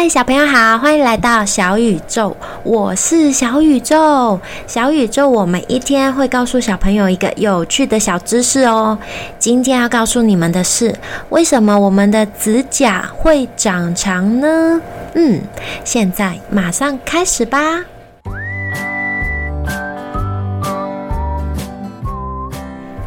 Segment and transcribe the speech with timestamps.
[0.00, 4.40] 嗨，小朋友好，欢迎来到小宇宙，我是小宇宙。
[4.66, 8.96] 小宇宙，我们一天会告诉小朋友一个有趣的小知识哦。
[9.38, 14.80] 今天要告诉你们的是，为什么我们的指甲会长长呢？
[15.12, 15.38] 嗯，
[15.84, 17.58] 现在马上开始吧。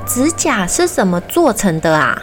[0.06, 2.22] 指甲是怎么做成的啊？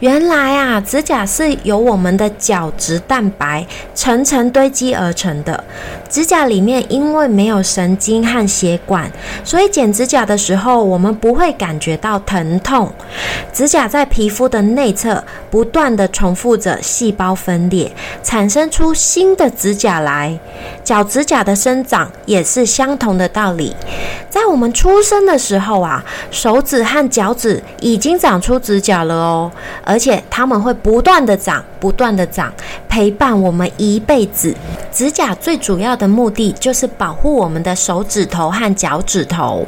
[0.00, 5.64] 原来啊，指甲是由我们的角质蛋白层层堆积而成的。
[6.08, 9.10] 指甲里面因为没有神经和血管，
[9.44, 12.92] 所以剪指甲的时候我们不会感觉到疼痛。
[13.52, 17.92] 指甲在皮肤的内侧不断的重复着细胞分裂，
[18.22, 20.38] 产生出新的指甲来。
[20.84, 23.74] 脚指甲的生长也是相同的道理。
[24.30, 29.50] 在我们出生的时候啊，手指和脚趾已经长出指甲了哦。
[29.88, 32.52] 而且它们会不断的涨，不断的涨，
[32.88, 34.54] 陪伴我们一辈子。
[34.92, 39.64] 指甲最主要的目的就是保护我们的手指头和脚趾头。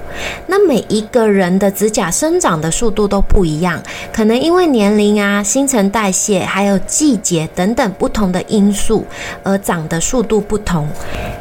[0.47, 3.81] 那每一个人的指甲生长的速度都不一样，
[4.13, 9.05] 可能因为年龄啊、新陈代谢还有季节等等不同的因素
[9.45, 10.89] 而长的速度不同。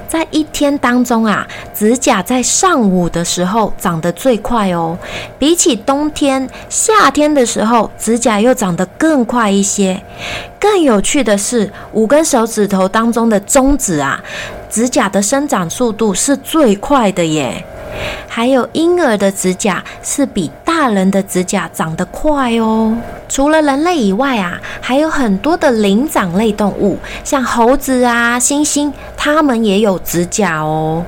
[0.08, 4.98] 在一天当中啊，指甲在上午的时候长得最快哦。
[5.38, 10.02] 比起冬天、夏天的时候，指甲又长得更快一些。
[10.60, 14.22] 更有趣的是，五根手指头当中的中指啊，
[14.70, 17.64] 指甲的生长速度是最快的耶。
[18.28, 22.96] 还有婴儿的指甲是比大人的指甲长得快哦。
[23.30, 31.06] 除了人类以外啊，还有很多的灵长类动物，像猴子啊、猩猩，它们也有指甲哦。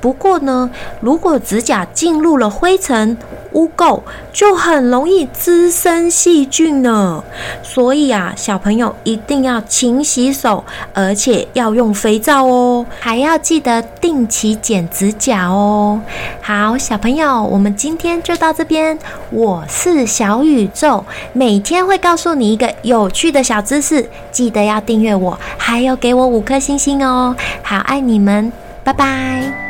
[0.00, 0.68] 不过呢，
[1.00, 3.16] 如果指甲进入了灰尘、
[3.52, 4.00] 污垢，
[4.32, 7.22] 就很容易滋生细菌呢。
[7.62, 16.00] 所以啊，小朋友一定要勤洗手，而且要用肥皂哦，还要记得定期剪指甲哦。
[16.40, 18.98] 好，小朋友，我们今天就到这边。
[19.30, 27.36] 我是小宇宙，每每天会告诉你一个有趣的小知识，记得要订阅我，还有给我五颗星星哦。
[27.62, 28.50] 好，爱你们，
[28.82, 29.69] 拜拜。